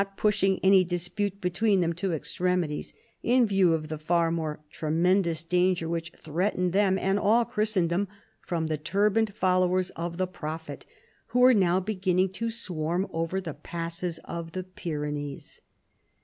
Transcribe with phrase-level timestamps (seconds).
[0.01, 5.43] 53 pushing any dispute between thein to extremities, in view of the far more tremendous
[5.43, 8.07] danger which threat ened them and all Christendom
[8.41, 10.87] from the turbaned followers of the Prophet
[11.27, 15.61] who were now beginning to swarm over the passes of the Pyrenees.